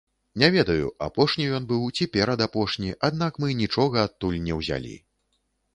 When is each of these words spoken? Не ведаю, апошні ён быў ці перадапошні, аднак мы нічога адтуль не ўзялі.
Не 0.43 0.47
ведаю, 0.53 0.87
апошні 1.07 1.45
ён 1.59 1.67
быў 1.73 1.83
ці 1.95 2.07
перадапошні, 2.15 2.91
аднак 3.09 3.33
мы 3.45 3.61
нічога 3.63 3.97
адтуль 4.09 4.43
не 4.49 4.53
ўзялі. 4.63 4.95